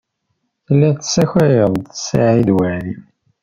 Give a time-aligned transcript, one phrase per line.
[0.65, 2.95] Telliḍ tesskayeḍ-d Saɛid Waɛli.